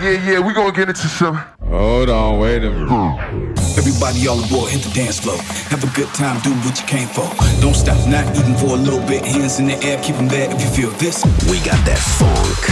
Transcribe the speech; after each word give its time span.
Yeah, 0.00 0.30
yeah, 0.30 0.38
we 0.38 0.54
gonna 0.54 0.70
get 0.70 0.88
into 0.88 1.08
some. 1.08 1.34
Hold 1.66 2.08
on, 2.08 2.38
wait 2.38 2.62
a 2.62 2.70
minute. 2.70 3.58
Everybody 3.76 4.28
all 4.28 4.38
aboard, 4.38 4.70
hit 4.70 4.82
the 4.82 4.92
dance 4.94 5.18
floor. 5.18 5.36
Have 5.74 5.82
a 5.82 5.90
good 5.96 6.06
time, 6.14 6.40
do 6.42 6.54
what 6.62 6.78
you 6.80 6.86
came 6.86 7.08
for. 7.08 7.26
Don't 7.60 7.74
stop, 7.74 7.98
not 8.06 8.24
even 8.38 8.54
for 8.54 8.78
a 8.78 8.80
little 8.80 9.04
bit. 9.08 9.24
Hands 9.24 9.58
in 9.58 9.66
the 9.66 9.74
air, 9.82 10.00
keep 10.00 10.14
them 10.14 10.28
there 10.28 10.48
if 10.54 10.62
you 10.62 10.68
feel 10.70 10.90
this. 10.98 11.24
We 11.50 11.58
got 11.66 11.82
that 11.84 11.98
funk. 11.98 12.62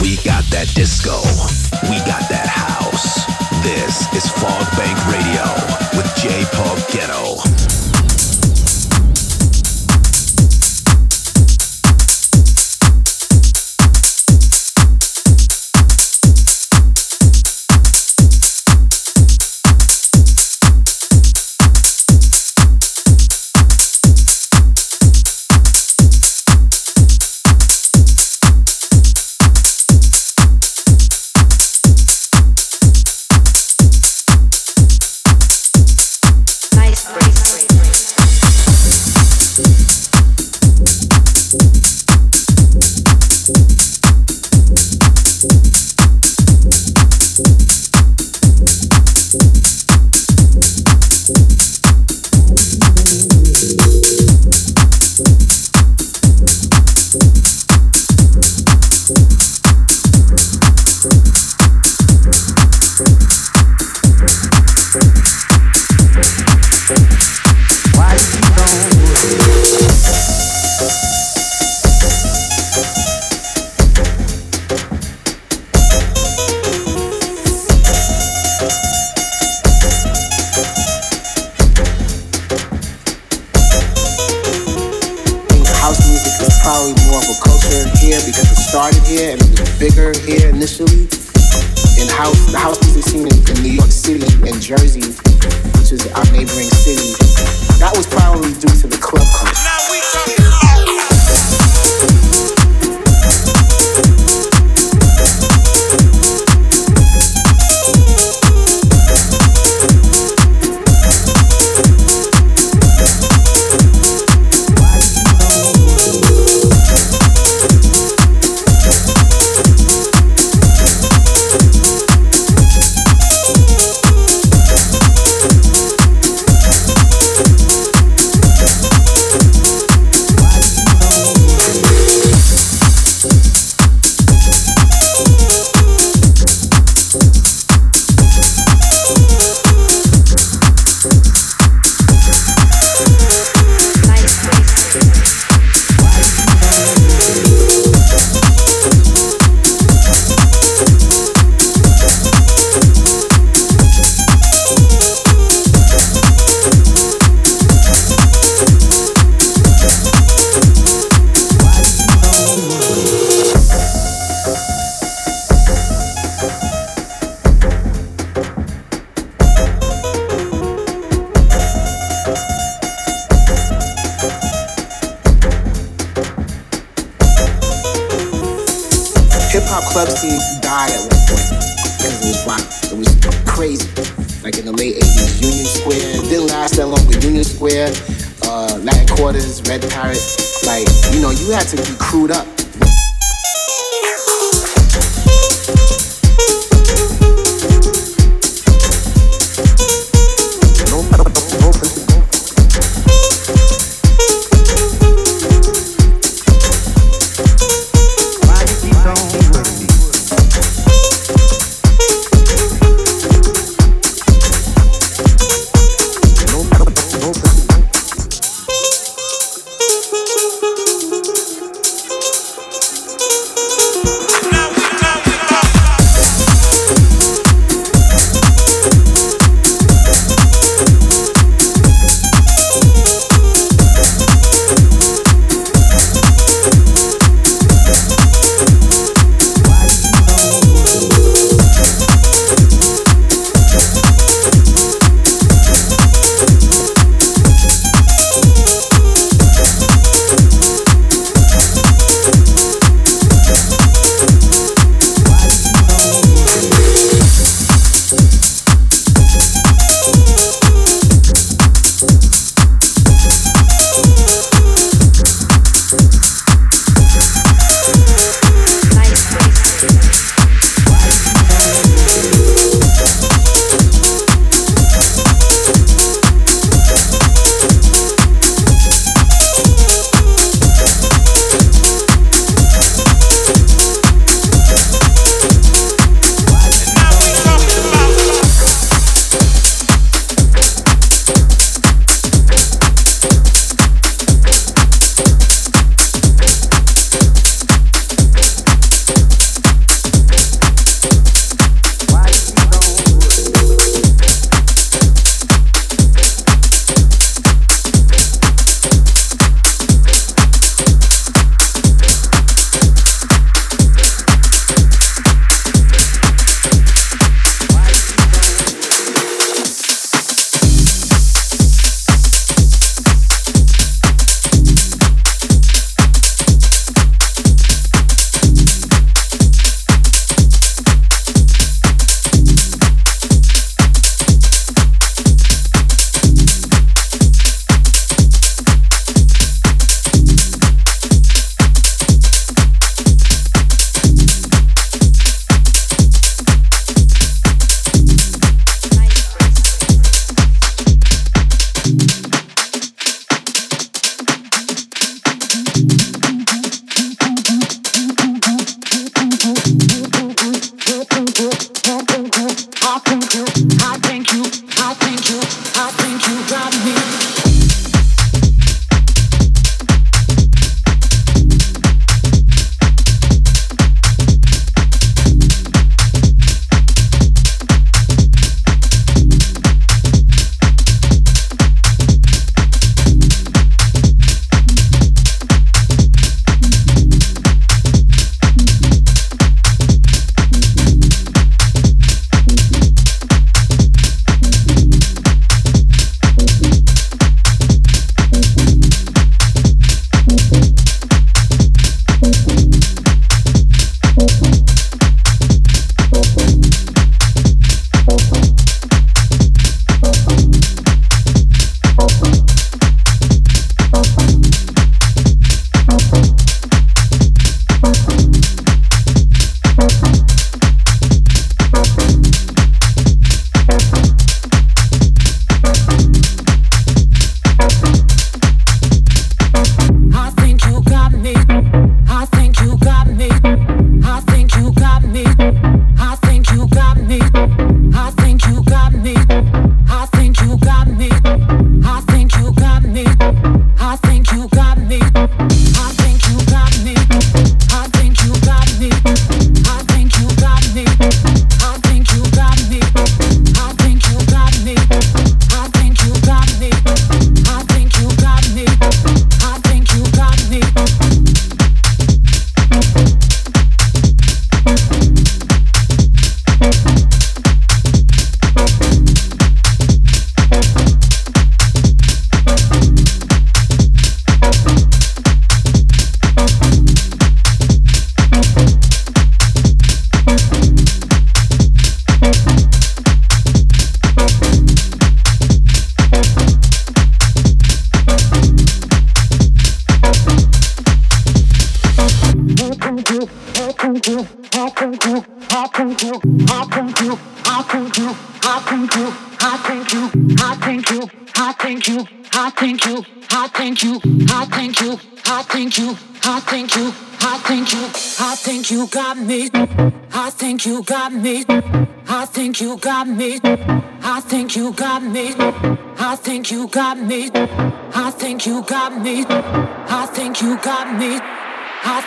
We 0.00 0.22
got 0.22 0.44
that 0.54 0.70
disco. 0.74 1.18
We 1.90 1.98
got 2.06 2.22
that 2.30 2.46
house. 2.46 3.26
This 3.66 4.06
is 4.14 4.30
Fog 4.30 4.62
Bank 4.78 4.94
Radio 5.10 5.42
with 5.98 6.06
J. 6.14 6.46
Paul 6.54 6.76
Getto. 6.94 7.61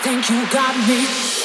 Think 0.03 0.29
you 0.29 0.45
got 0.51 0.75
me. 0.87 1.44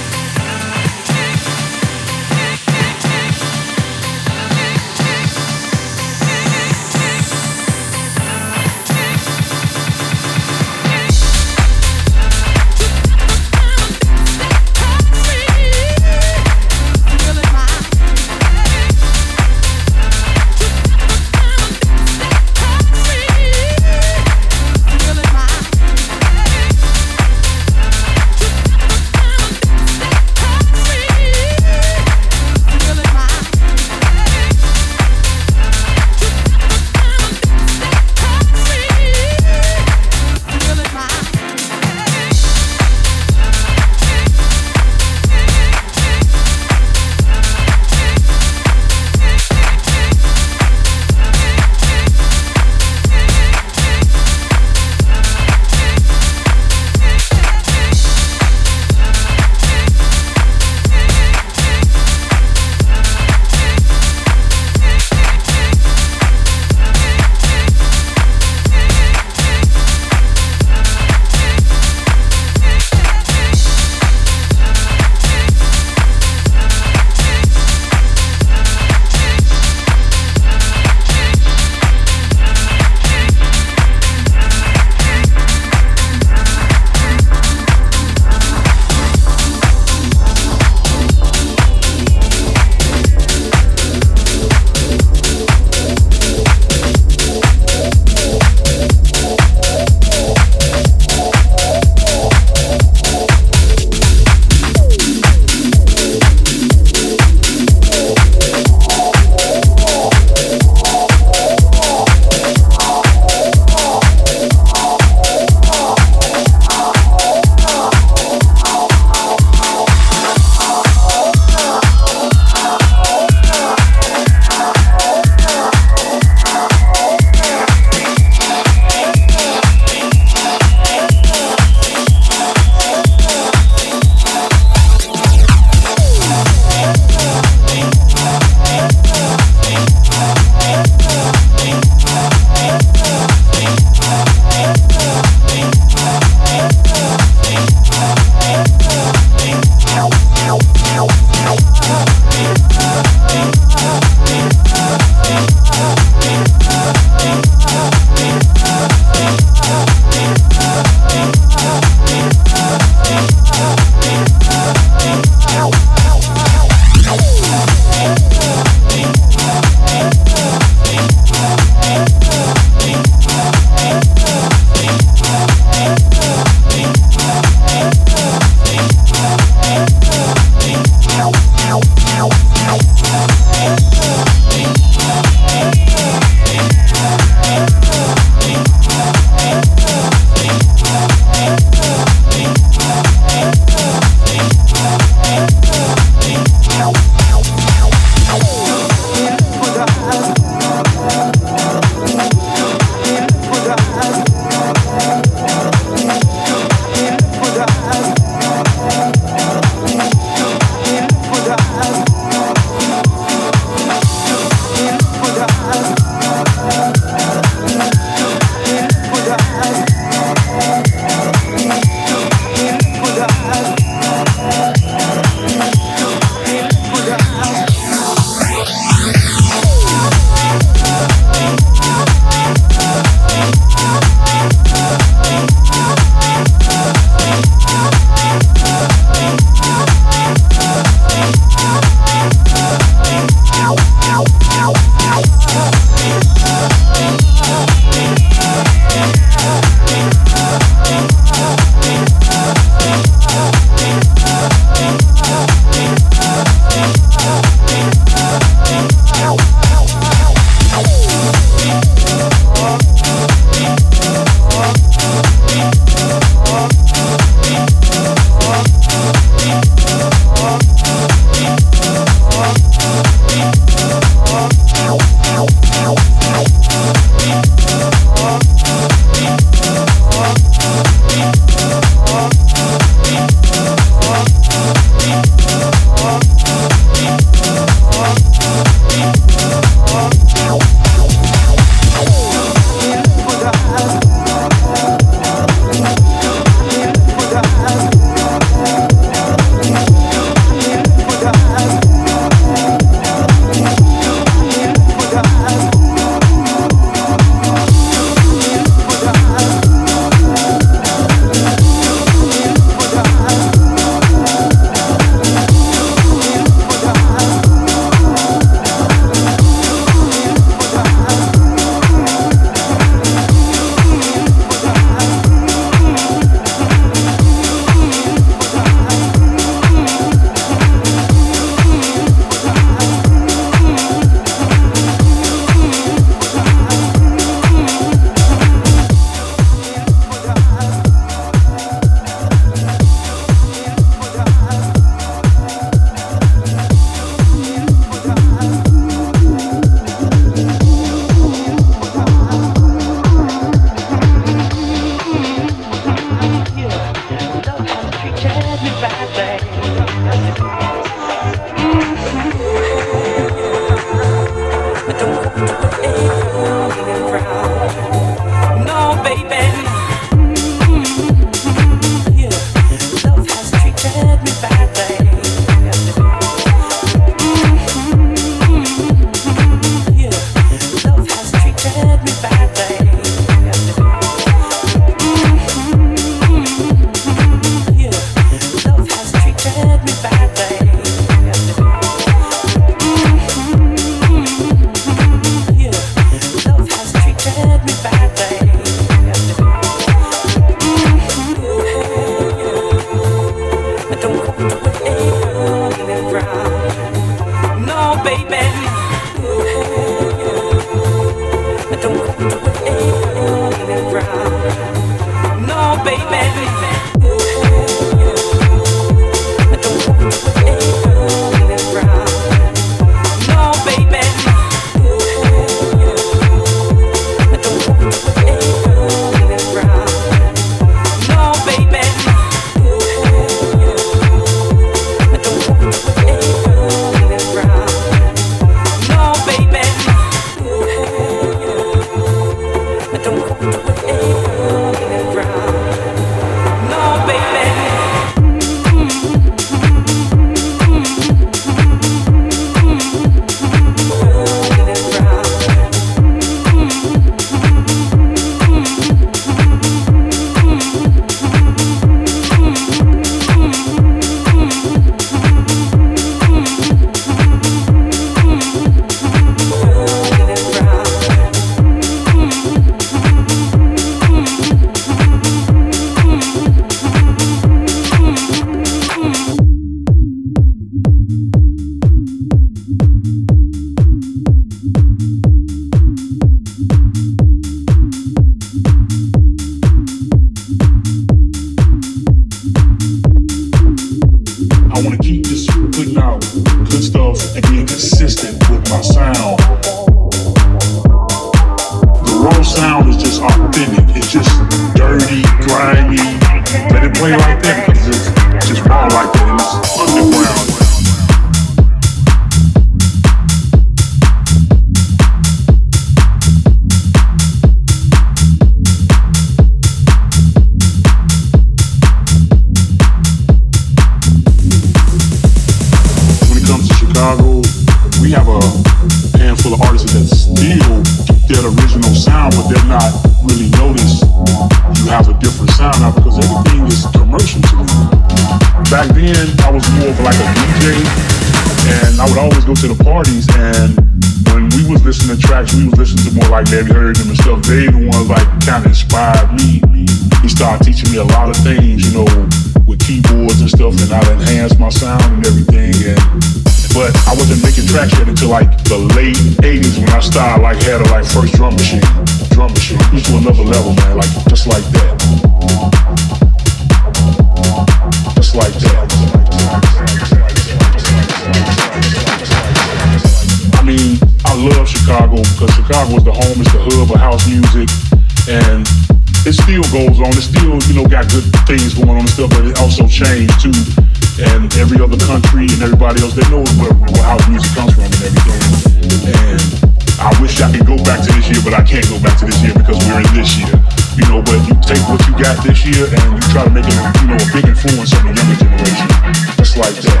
Take 594.74 594.88
what 594.88 595.06
you 595.06 595.14
got 595.22 595.44
this 595.44 595.64
year 595.64 595.86
and 595.86 596.14
you 596.14 596.20
try 596.32 596.44
to 596.44 596.50
make 596.50 596.64
it, 596.66 596.74
you 597.00 597.08
know, 597.08 597.16
a 597.16 597.32
big 597.32 597.46
influence 597.46 597.94
on 597.94 598.06
the 598.06 598.12
younger 598.14 598.36
generation. 598.42 598.88
Just 599.36 599.56
like 599.56 599.74
that. 599.82 600.00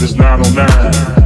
This 0.00 0.14
909. 0.14 1.21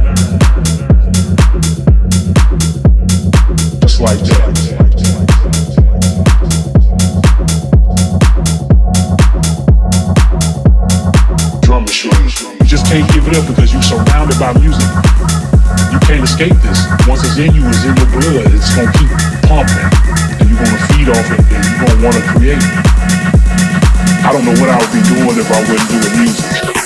It's 17.37 17.49
in 17.49 17.55
you, 17.55 17.61
in 17.61 17.97
your 17.97 18.09
blood. 18.09 18.53
It's 18.53 18.73
gonna 18.75 18.91
keep 18.93 19.09
pumping, 19.45 19.77
and 20.39 20.49
you're 20.49 20.57
gonna 20.57 20.87
feed 20.89 21.09
off 21.09 21.31
it, 21.31 21.39
and 21.53 21.63
you're 21.65 21.85
gonna 21.85 22.03
want 22.03 22.15
to 22.15 22.23
create. 22.33 22.63
I 24.25 24.31
don't 24.31 24.45
know 24.45 24.59
what 24.59 24.69
I 24.69 24.77
would 24.77 24.91
be 24.91 25.01
doing 25.05 25.37
if 25.37 25.51
I 25.51 25.59
wouldn't 25.69 25.89
do 25.89 25.99
the 25.99 26.17
music. 26.17 26.76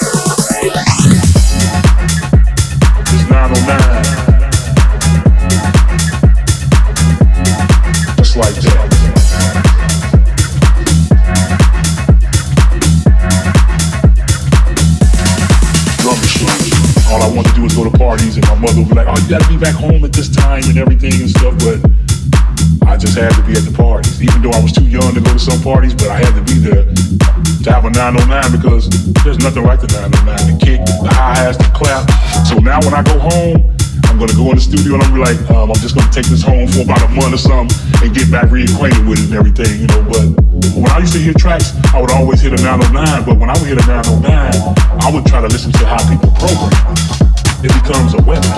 909 28.11 28.59
because 28.59 28.89
there's 29.23 29.39
nothing 29.39 29.63
like 29.63 29.79
the 29.79 29.87
909. 29.87 30.51
The 30.51 30.55
kick, 30.59 30.83
the 30.83 31.11
hi 31.11 31.35
hats, 31.35 31.57
the 31.57 31.69
clap. 31.71 32.03
So 32.43 32.59
now 32.59 32.83
when 32.83 32.91
I 32.91 33.03
go 33.03 33.15
home, 33.15 33.71
I'm 34.11 34.19
gonna 34.19 34.35
go 34.35 34.51
in 34.51 34.59
the 34.59 34.63
studio 34.63 34.99
and 34.99 35.03
I'm 35.03 35.13
be 35.15 35.23
like, 35.23 35.39
um, 35.47 35.71
I'm 35.71 35.79
just 35.79 35.95
gonna 35.95 36.11
take 36.11 36.27
this 36.27 36.43
home 36.43 36.67
for 36.67 36.83
about 36.83 36.99
a 36.99 37.09
month 37.15 37.31
or 37.31 37.39
something 37.39 37.71
and 38.03 38.11
get 38.11 38.27
back 38.27 38.51
reacquainted 38.51 39.07
with 39.07 39.23
it 39.23 39.31
and 39.31 39.35
everything, 39.39 39.79
you 39.79 39.87
know. 39.87 40.03
But 40.03 40.27
when 40.75 40.91
I 40.91 40.99
used 40.99 41.15
to 41.15 41.23
hear 41.23 41.33
tracks, 41.39 41.71
I 41.95 42.01
would 42.01 42.11
always 42.11 42.43
hit 42.43 42.51
a 42.51 42.59
909. 42.59 43.23
But 43.23 43.39
when 43.39 43.47
I 43.47 43.55
would 43.55 43.69
hit 43.71 43.79
a 43.79 43.85
909, 43.87 44.27
I 44.27 45.07
would 45.07 45.25
try 45.25 45.39
to 45.39 45.47
listen 45.47 45.71
to 45.71 45.85
how 45.87 46.03
people 46.03 46.35
program. 46.35 47.20
It 47.63 47.71
becomes 47.73 48.15
a 48.15 48.21
weapon. 48.23 48.49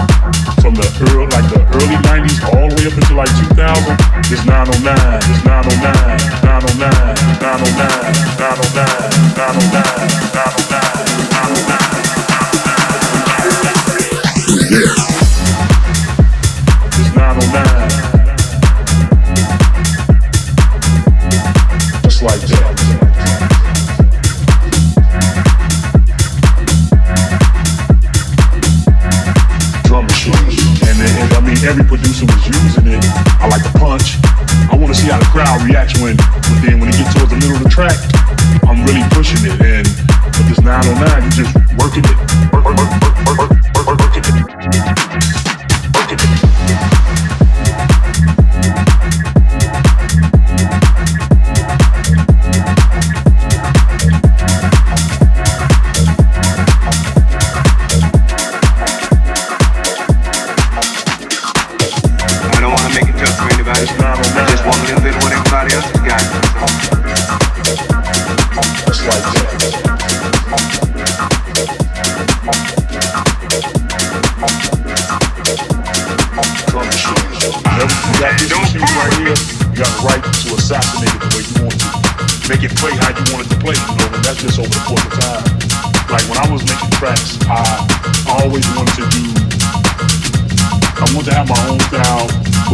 From 0.63 0.75
the 0.75 0.87
early, 1.11 1.27
like 1.27 1.43
the 1.51 1.59
early 1.75 1.99
90s 2.07 2.39
all 2.55 2.69
the 2.69 2.75
way 2.79 2.87
up 2.87 2.95
until 2.95 3.17
like 3.17 3.27
2000, 3.51 3.99
it's 4.31 4.45
909, 4.47 4.95
it's 5.27 5.43
909, 5.43 5.91
909, 6.39 6.87
909, 7.35 7.43
909, 7.43 7.83
909, 8.39 9.35
909, 9.35 9.83
909. 10.31 11.12
Every 31.65 31.83
producer 31.83 32.25
was 32.25 32.43
using 32.47 32.87
it. 32.87 33.03
I 33.39 33.47
like 33.47 33.63
the 33.63 33.73
punch. 33.79 34.19
I 34.71 34.75
want 34.75 34.93
to 34.93 34.99
see 34.99 35.07
how 35.07 35.19
the 35.19 35.25
crowd 35.31 35.61
reacts 35.63 35.99
when, 35.99 36.17
but 36.17 36.59
then 36.61 36.79
when 36.79 36.89
it 36.89 36.97
gets 36.97 37.13
towards 37.15 37.31
the 37.31 37.39
middle 37.39 37.55
of 37.55 37.63
the 37.63 37.69
track, 37.69 37.97
I'm 38.67 38.83
really 38.85 39.03
pushing 39.15 39.43
it. 39.47 39.55
And 39.63 39.87
with 40.37 40.47
this 40.47 40.59
909, 40.59 41.23
you're 41.23 41.31
just 41.31 41.55
working 41.79 42.03
it. 42.03 42.17
Work, 42.51 42.65
work, 42.65 42.79
work, 43.35 43.99
working 43.99 44.23
it. 44.27 45.12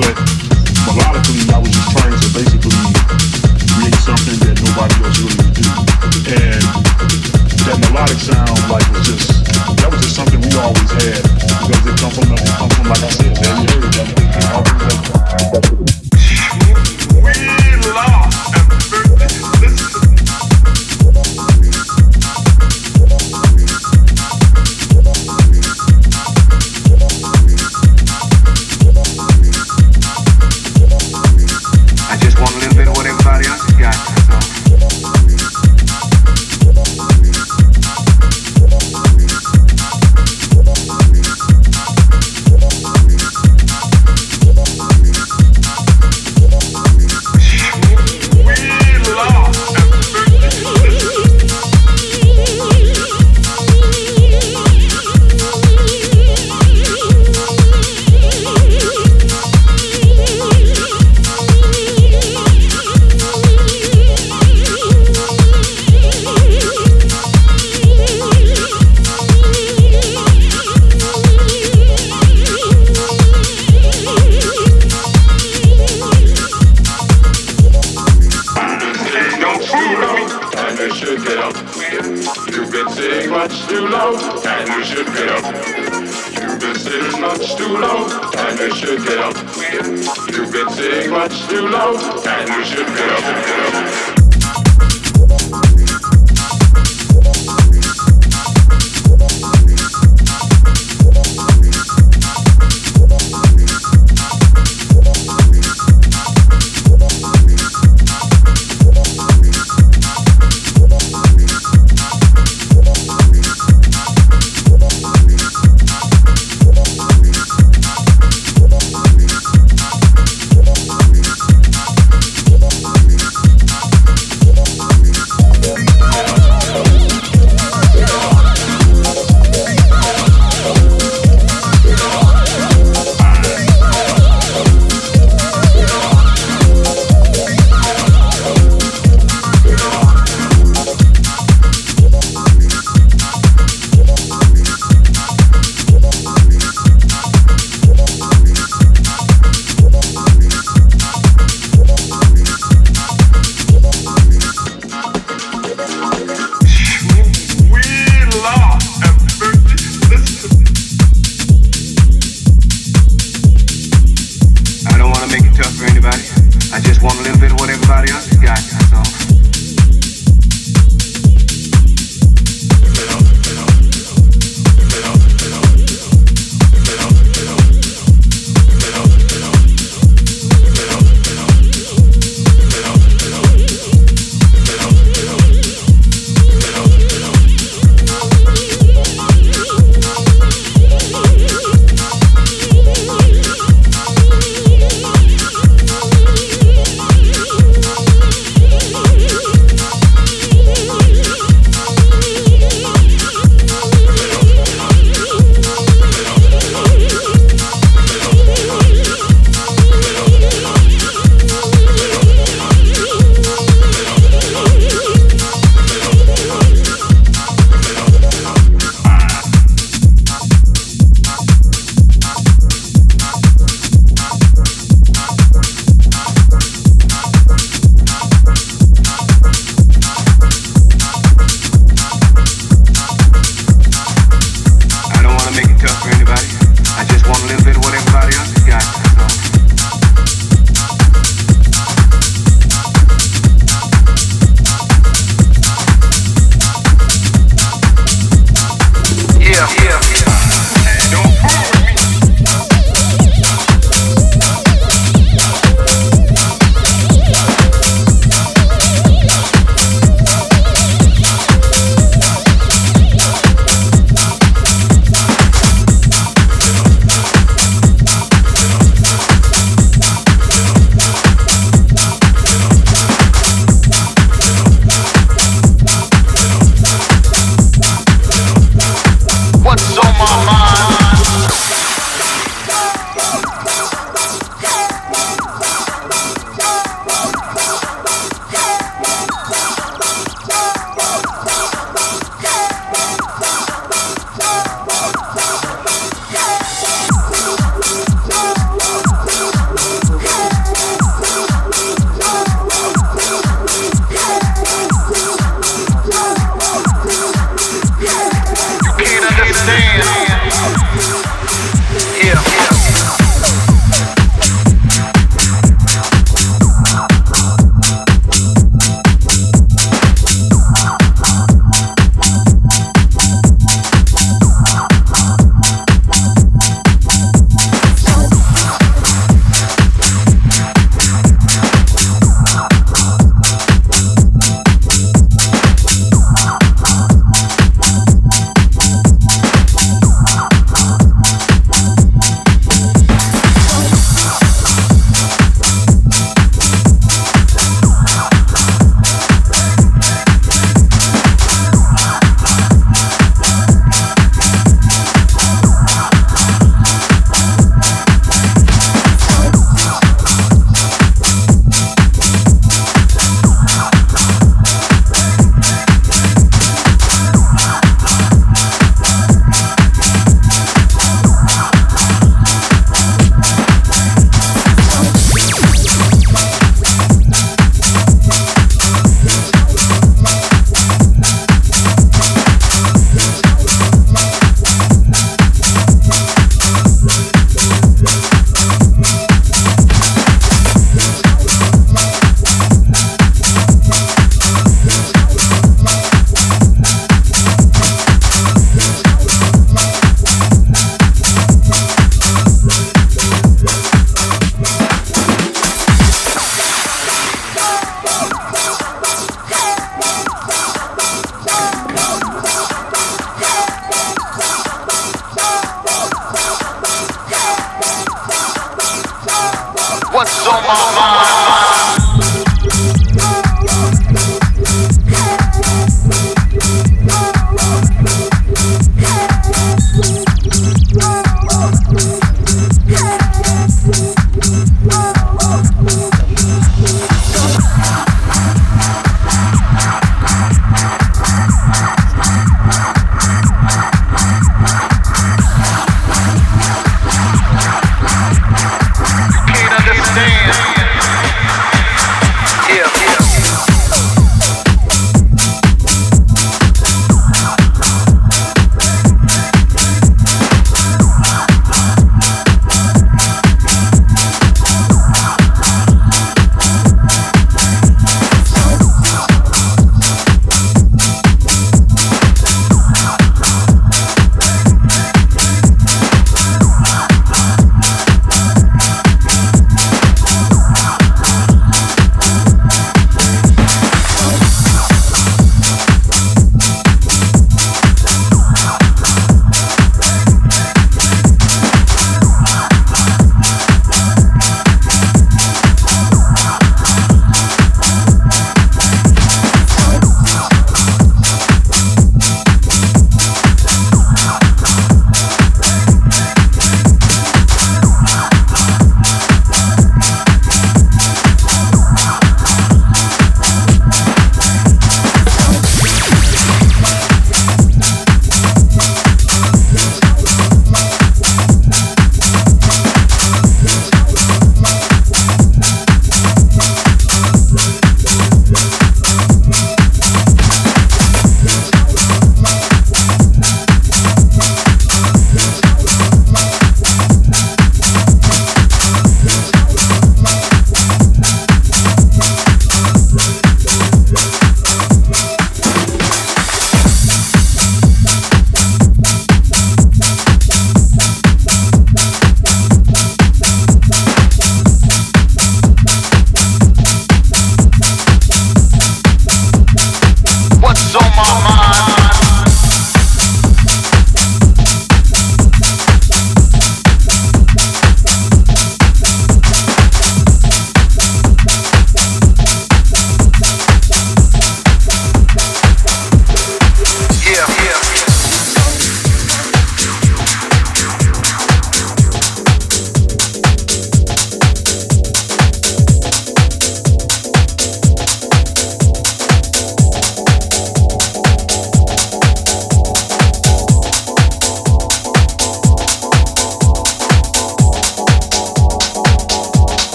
but 0.00 0.37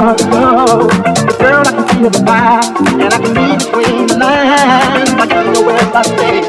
how 0.00 0.14
to 0.14 0.24
girl, 1.36 1.60
I 1.60 1.72
can 1.76 1.84
see 1.92 2.00
the 2.00 2.12
vibe, 2.24 2.72
and 2.96 3.12
I 3.12 3.18
can 3.20 3.34
read 3.36 3.58
between 3.60 4.06
the 4.08 4.16
lines. 4.16 5.12
I 5.12 5.26
gotta 5.28 5.52
know 5.52 5.60
where 5.60 5.76
I 5.76 6.02
stay. 6.08 6.40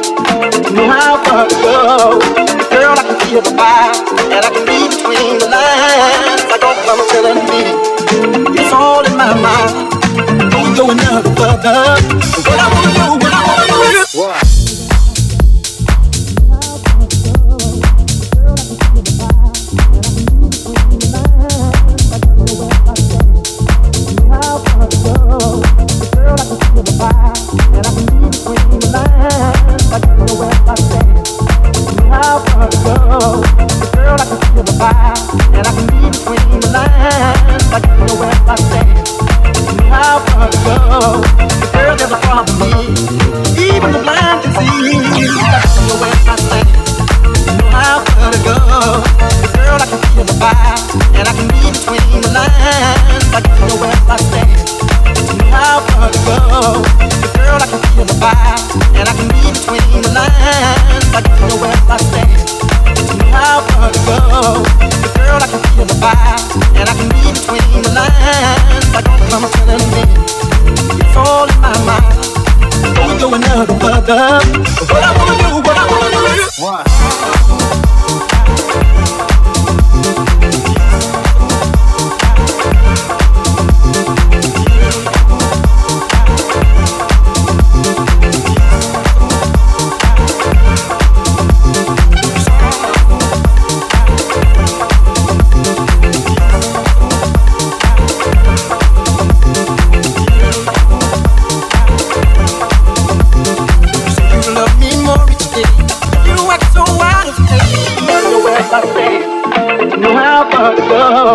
You 0.72 0.88
know 0.88 0.88
how 0.88 1.20
far 1.20 1.50
to 1.50 1.56
go. 1.60 2.20
But 2.48 2.70
girl, 2.72 2.96
I 2.96 3.04
can 3.04 3.20
see 3.28 3.36
the 3.36 3.44
vibe, 3.52 4.08
and 4.32 4.40
I 4.40 4.50
can 4.56 4.64
read 4.64 4.90
between 4.96 5.36
the 5.44 5.50
lines. 5.52 6.48
I 6.48 6.58
got 6.64 6.80
mama 6.88 7.04
telling 7.12 7.44
me 7.52 7.62
it's 8.56 8.72
all 8.72 9.04
in 9.04 9.18
my 9.20 9.36
mind. 9.36 9.92
Don't 10.52 10.72
go 10.78 10.84
another 10.92 11.28
further. 11.36 12.51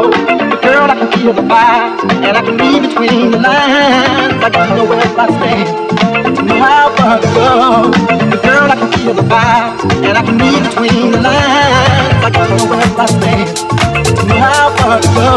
Go. 0.03 0.11
Girl, 0.61 0.91
I 0.91 0.95
can 0.99 1.09
feel 1.13 1.33
the 1.33 1.43
vibes, 1.43 2.03
and 2.27 2.37
I 2.37 2.43
can 2.43 2.57
read 2.59 2.83
between 2.87 3.31
the 3.31 3.39
lines. 3.39 4.43
I 4.45 4.51
got 4.51 4.67
to 4.69 4.75
know 4.77 4.85
where 4.85 5.01
I 5.01 5.27
stand, 5.37 5.69
know 6.49 6.59
how 6.61 6.89
far 6.97 7.17
to 7.21 7.29
go. 7.37 7.51
Girl, 8.47 8.69
I 8.73 8.77
can 8.81 8.91
feel 8.93 9.15
the 9.15 9.27
vibes, 9.33 9.83
and 10.07 10.19
I 10.19 10.23
can 10.27 10.37
read 10.39 10.63
between 10.69 11.13
the 11.13 11.21
lines. 11.29 12.19
I 12.27 12.31
got 12.31 12.47
to 12.49 12.57
know 12.57 12.67
where 12.71 12.83
I 12.83 13.07
stand, 13.17 13.49
know 14.29 14.39
how 14.47 14.69
far 14.77 14.97
to 15.01 15.09
go. 15.17 15.31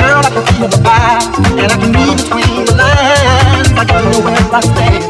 Girl, 0.00 0.22
I 0.26 0.30
can 0.34 0.44
feel 0.50 0.68
the 0.74 0.80
vibes, 0.86 1.36
and 1.60 1.70
I 1.70 1.76
can 1.82 1.90
read 1.98 2.16
between 2.22 2.64
the 2.66 2.74
lines. 2.82 3.70
I 3.80 3.84
got 3.86 4.00
to 4.02 4.08
know 4.10 4.20
where 4.26 4.38
I 4.50 4.60
stand, 4.70 5.02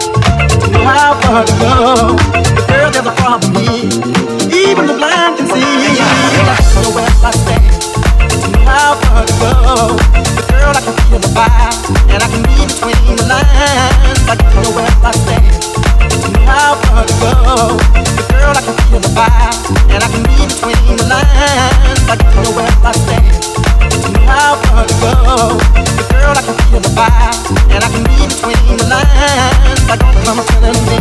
know 0.73 0.85
how 0.85 1.13
far 1.23 1.43
to 1.49 1.55
go. 1.63 1.75
Girl, 2.69 2.91
there's 2.93 3.07
a 3.07 3.15
problem 3.21 3.55
here, 3.57 3.89
even 4.53 4.85
the 4.87 4.95
blind 5.01 5.39
can 5.39 5.47
see. 5.49 5.97
I 6.01 6.45
got 6.49 6.61
to 6.61 6.83
know 6.83 6.91
where 6.95 7.09
I 7.25 7.31
stand 7.31 7.50
And 11.41 12.21
I 12.21 12.29
can 12.29 12.45
read 12.45 12.69
between 12.69 13.17
the 13.17 13.25
lines. 13.25 14.21
I 14.29 14.37
know 14.61 14.77
where 14.77 14.85
I 14.85 15.13
stand. 15.17 15.49
How 16.45 16.77
far 16.85 17.09
to 17.09 17.15
go. 17.17 17.81
Girl, 18.29 18.53
I 18.53 18.61
can 18.61 18.77
feel 18.85 19.01
the 19.01 19.09
vibe, 19.17 19.57
and 19.89 20.05
I 20.05 20.09
can 20.13 20.21
read 20.29 20.53
between 20.53 21.01
the 21.01 21.09
lines. 21.09 22.05
I 22.13 22.15
don't 22.21 22.35
know 22.45 22.53
where 22.53 22.69
I 22.69 22.93
stand. 22.93 23.41
How 24.29 24.61
far 24.69 24.85
to 24.85 24.95
go. 25.01 25.57
Girl, 26.13 26.37
I 26.37 26.43
can 26.45 26.57
feel 26.69 26.81
the 26.85 26.93
vibe, 26.93 27.41
and 27.73 27.81
I 27.81 27.89
can 27.89 28.05
read 28.05 28.29
between 28.29 28.77
the 28.77 28.85
lines. 28.93 29.81
I 29.89 29.97
don't 29.97 30.21
come 30.21 30.45
telling 30.45 30.77
me 30.93 31.01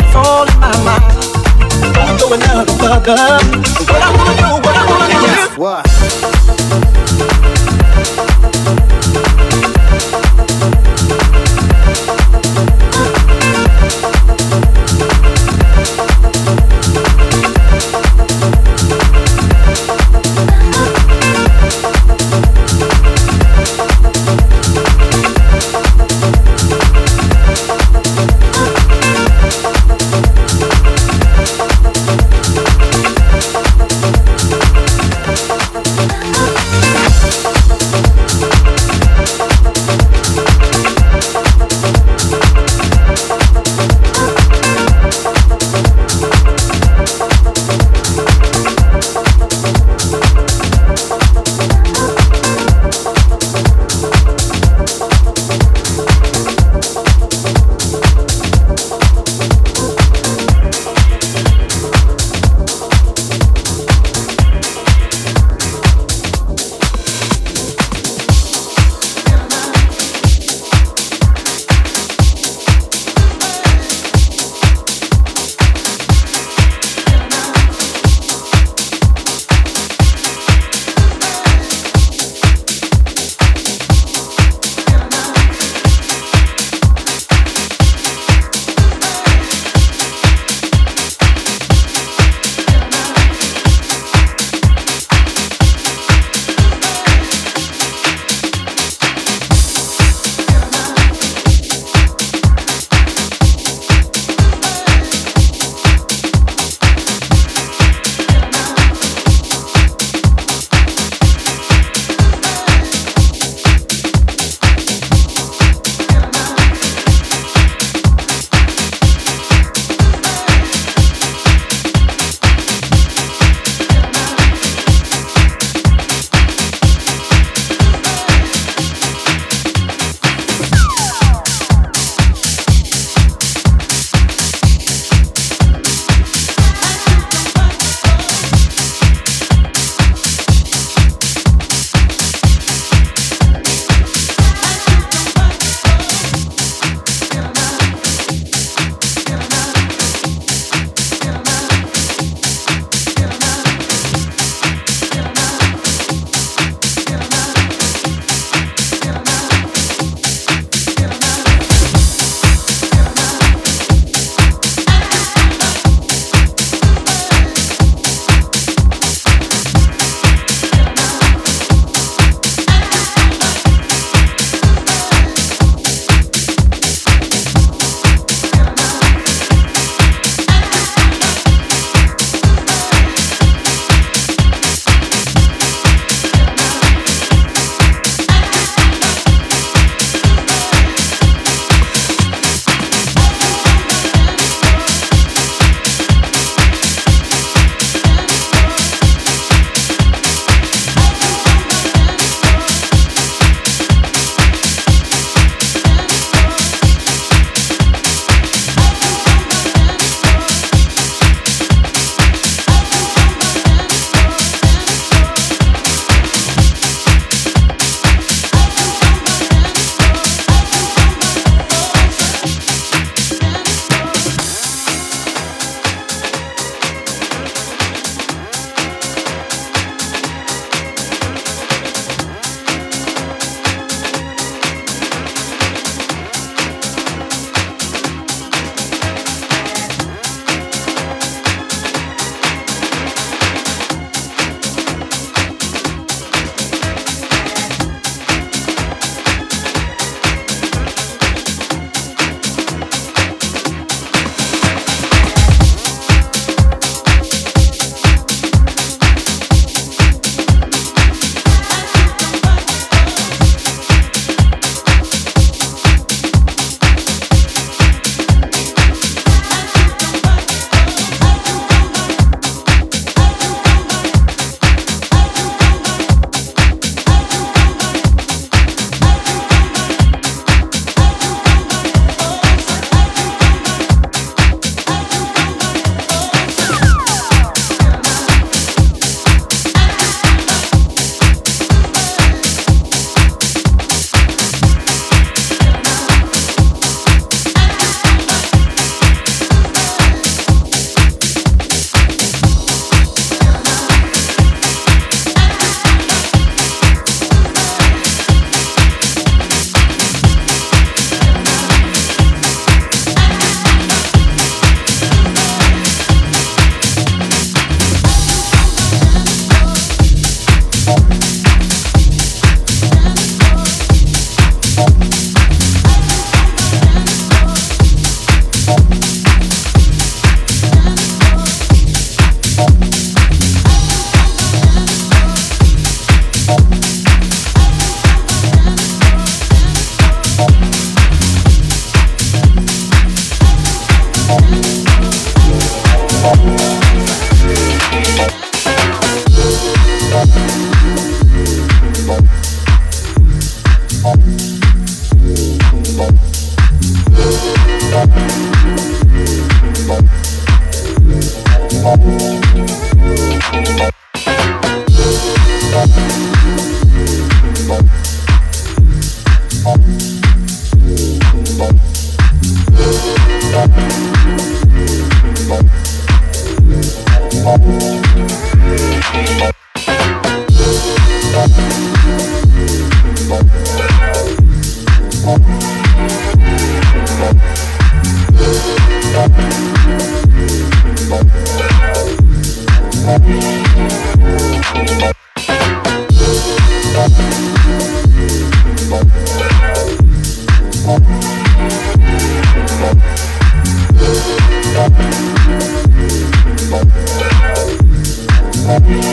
it's 0.00 0.14
all 0.16 0.48
in 0.48 0.56
my 0.56 0.72
mind. 0.88 1.20
Don't 1.92 2.16
go 2.16 2.32
another 2.32 2.64
further. 2.80 3.44
What 3.92 4.00
I 4.00 4.08
wanna 4.08 4.34
do, 4.40 4.48
what 4.64 4.72
I 4.72 4.84
wanna 4.88 5.08
do 5.12 5.60
what. 5.60 5.93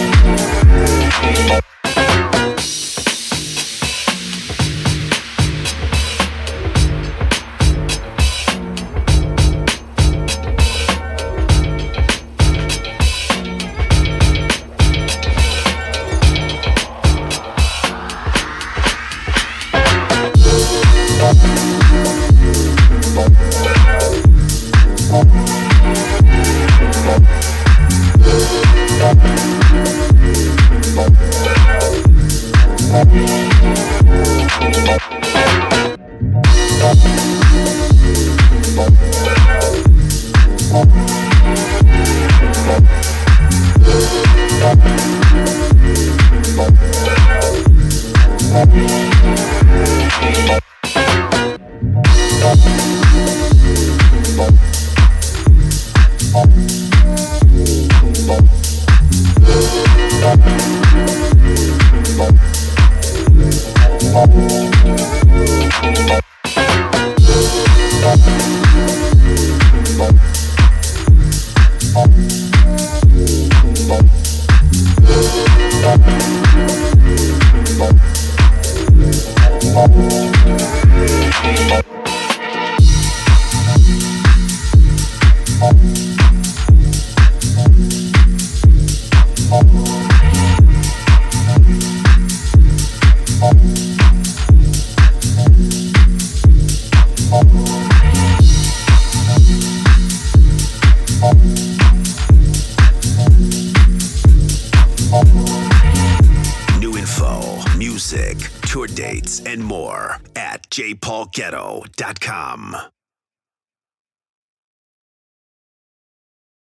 jpaulgetto.com. 0.01 1.80